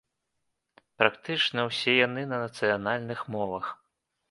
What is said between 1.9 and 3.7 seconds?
яны на нацыянальных мовах.